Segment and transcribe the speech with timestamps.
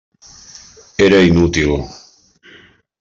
[1.05, 1.71] Era inútil.